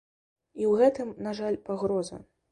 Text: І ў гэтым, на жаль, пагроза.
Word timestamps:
І 0.61 0.69
ў 0.69 0.79
гэтым, 0.79 1.11
на 1.25 1.33
жаль, 1.39 1.57
пагроза. 1.67 2.19